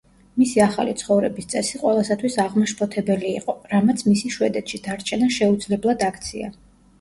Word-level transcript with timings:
მისი 0.41 0.61
ახალი 0.63 0.93
ცხოვრების 1.01 1.47
წესი 1.51 1.81
ყველასათვის 1.81 2.37
აღმაშფოთებელი 2.43 3.29
იყო, 3.41 3.55
რამაც 3.75 4.03
მისი 4.09 4.33
შვედეთში 4.37 4.81
დარჩენა 4.89 5.31
შეუძლებლად 5.37 6.09
აქცია. 6.09 6.51